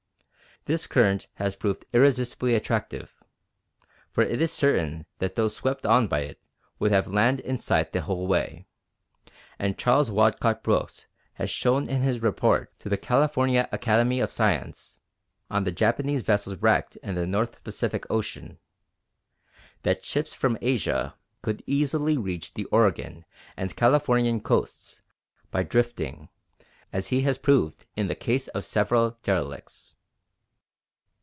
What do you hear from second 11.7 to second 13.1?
in his report to the